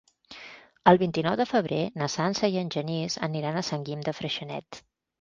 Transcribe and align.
El 0.91 0.99
vint-i-nou 1.03 1.35
de 1.43 1.47
febrer 1.51 1.83
na 2.03 2.09
Sança 2.15 2.51
i 2.57 2.59
en 2.65 2.75
Genís 2.79 3.21
aniran 3.31 3.63
a 3.63 3.67
Sant 3.71 3.89
Guim 3.93 4.07
de 4.11 4.19
Freixenet. 4.23 4.87